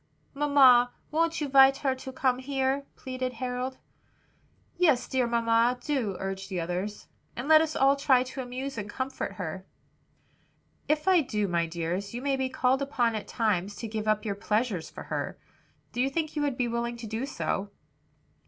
[0.33, 3.77] "Mamma, won't you 'vite her to come here?" pleaded Harold.
[4.75, 8.89] "Yes, dear mamma, do," urged the others, "and let us all try to amuse and
[8.89, 9.63] comfort her."
[10.87, 14.25] "If I do, my dears, you may be called upon at times to give up
[14.25, 15.37] your pleasures for her.
[15.91, 17.69] Do you think you will be willing to do so?"